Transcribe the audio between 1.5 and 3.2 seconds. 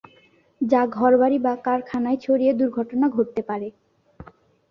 কারখানায় ছড়িয়ে দুর্ঘটনা